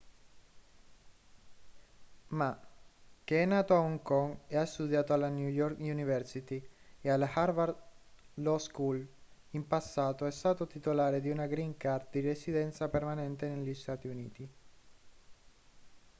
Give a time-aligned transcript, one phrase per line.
[2.29, 2.59] ma
[3.23, 6.59] che è nato a hong kong e ha studiato alla new york university
[7.01, 7.75] e alla harvard
[8.35, 9.07] law school
[9.51, 14.49] in passato è stato titolare di una green card di residenza permanente negli stati uniti